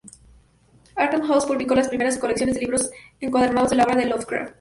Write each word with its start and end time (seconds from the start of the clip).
Arkham 0.95 1.21
House 1.29 1.45
publicó 1.45 1.75
las 1.75 1.87
primeras 1.87 2.17
colecciones 2.17 2.55
de 2.55 2.61
libros 2.61 2.89
encuadernados 3.19 3.69
de 3.69 3.75
la 3.75 3.83
obra 3.83 3.95
de 3.97 4.05
Lovecraft. 4.07 4.49